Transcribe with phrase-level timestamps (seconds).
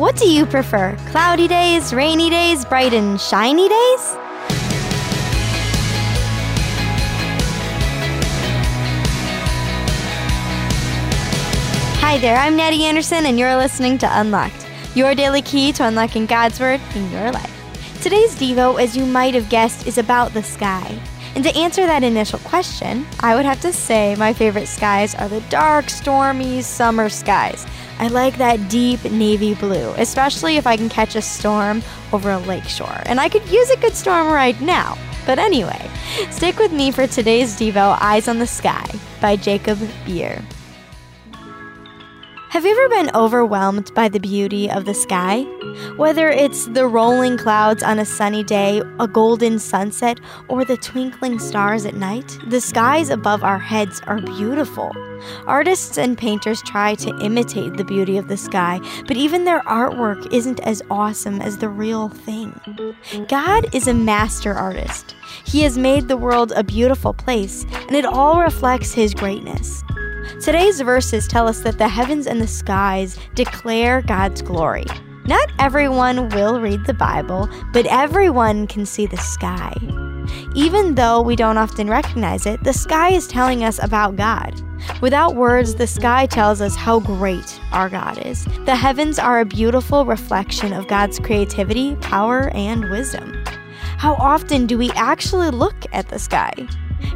[0.00, 0.96] What do you prefer?
[1.10, 4.16] Cloudy days, rainy days, bright and shiny days?
[12.00, 16.24] Hi there, I'm Natty Anderson, and you're listening to Unlocked, your daily key to unlocking
[16.24, 18.00] God's Word in your life.
[18.00, 20.98] Today's Devo, as you might have guessed, is about the sky.
[21.34, 25.28] And to answer that initial question, I would have to say my favorite skies are
[25.28, 27.66] the dark, stormy summer skies.
[27.98, 32.38] I like that deep navy blue, especially if I can catch a storm over a
[32.38, 33.02] lakeshore.
[33.06, 34.98] And I could use a good storm right now.
[35.26, 35.88] But anyway,
[36.30, 38.86] stick with me for today's Devo Eyes on the Sky
[39.20, 40.42] by Jacob Beer.
[42.50, 45.42] Have you ever been overwhelmed by the beauty of the sky?
[45.94, 50.18] Whether it's the rolling clouds on a sunny day, a golden sunset,
[50.48, 54.90] or the twinkling stars at night, the skies above our heads are beautiful.
[55.46, 60.32] Artists and painters try to imitate the beauty of the sky, but even their artwork
[60.32, 62.58] isn't as awesome as the real thing.
[63.28, 65.14] God is a master artist.
[65.44, 69.79] He has made the world a beautiful place, and it all reflects His greatness.
[70.40, 74.86] Today's verses tell us that the heavens and the skies declare God's glory.
[75.26, 79.74] Not everyone will read the Bible, but everyone can see the sky.
[80.54, 84.58] Even though we don't often recognize it, the sky is telling us about God.
[85.02, 88.46] Without words, the sky tells us how great our God is.
[88.64, 93.44] The heavens are a beautiful reflection of God's creativity, power, and wisdom.
[93.98, 96.54] How often do we actually look at the sky?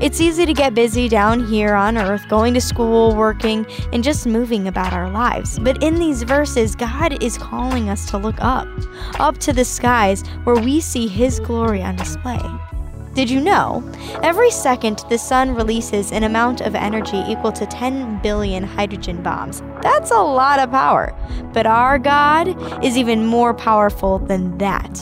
[0.00, 4.26] It's easy to get busy down here on earth, going to school, working, and just
[4.26, 5.58] moving about our lives.
[5.58, 8.68] But in these verses, God is calling us to look up,
[9.18, 12.40] up to the skies where we see His glory on display.
[13.14, 13.84] Did you know?
[14.22, 19.62] Every second, the sun releases an amount of energy equal to 10 billion hydrogen bombs.
[19.82, 21.14] That's a lot of power.
[21.52, 24.98] But our God is even more powerful than that.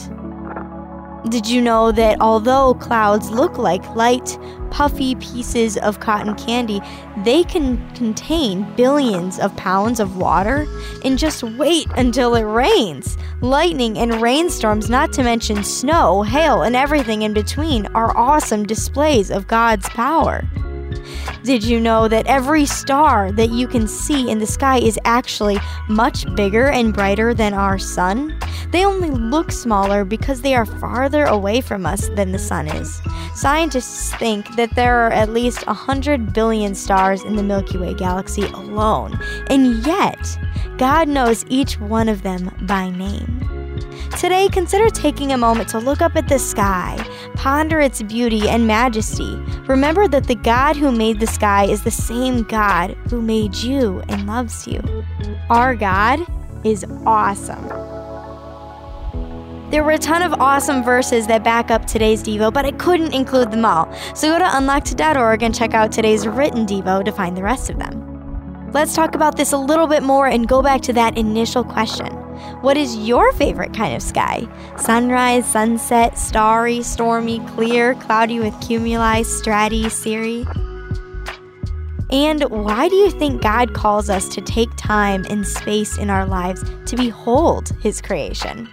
[1.29, 4.39] Did you know that although clouds look like light,
[4.71, 6.81] puffy pieces of cotton candy,
[7.23, 10.65] they can contain billions of pounds of water?
[11.05, 13.19] And just wait until it rains.
[13.41, 19.29] Lightning and rainstorms, not to mention snow, hail, and everything in between, are awesome displays
[19.29, 20.41] of God's power.
[21.43, 25.59] Did you know that every star that you can see in the sky is actually
[25.87, 28.37] much bigger and brighter than our sun?
[28.71, 33.01] They only look smaller because they are farther away from us than the sun is.
[33.35, 38.43] Scientists think that there are at least 100 billion stars in the Milky Way galaxy
[38.43, 40.37] alone, and yet,
[40.77, 43.39] God knows each one of them by name.
[44.17, 46.97] Today, consider taking a moment to look up at the sky,
[47.35, 49.35] ponder its beauty and majesty.
[49.67, 54.01] Remember that the God who made the sky is the same God who made you
[54.09, 54.81] and loves you.
[55.49, 56.19] Our God
[56.63, 57.90] is awesome.
[59.71, 63.13] There were a ton of awesome verses that back up today's Devo, but I couldn't
[63.13, 63.89] include them all.
[64.13, 67.79] So go to unlocked.org and check out today's written Devo to find the rest of
[67.79, 68.69] them.
[68.73, 72.07] Let's talk about this a little bit more and go back to that initial question.
[72.59, 74.45] What is your favorite kind of sky?
[74.75, 80.45] Sunrise, sunset, starry, stormy, clear, cloudy with cumuli, strati, cirri?
[82.11, 86.25] And why do you think God calls us to take time and space in our
[86.25, 88.67] lives to behold His creation?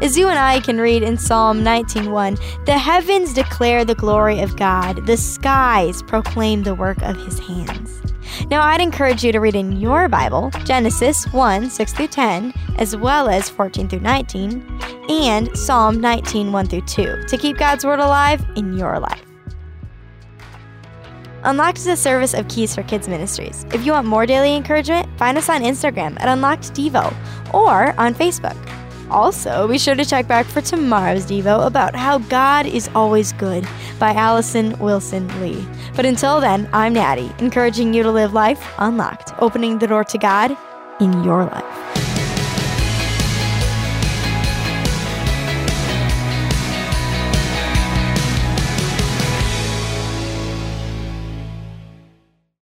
[0.00, 4.56] As you and I can read in Psalm 19:1, the heavens declare the glory of
[4.56, 8.00] God, the skies proclaim the work of his hands.
[8.48, 12.96] Now, I'd encourage you to read in your Bible Genesis 1 6 through 10, as
[12.96, 14.64] well as 14 through 19,
[15.08, 19.24] and Psalm 19 1 through 2 to keep God's Word alive in your life.
[21.42, 23.66] Unlocked is a service of Keys for Kids Ministries.
[23.72, 27.12] If you want more daily encouragement, find us on Instagram at Unlocked Devo
[27.52, 28.77] or on Facebook.
[29.10, 33.66] Also, be sure to check back for tomorrow's Devo about how God is always good
[33.98, 35.66] by Allison Wilson Lee.
[35.96, 40.18] But until then, I'm Natty, encouraging you to live life unlocked, opening the door to
[40.18, 40.56] God
[41.00, 42.07] in your life.